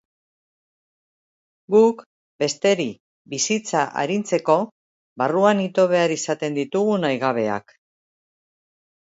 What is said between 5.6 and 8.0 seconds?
ito behar izaten ditugu nahigabeak.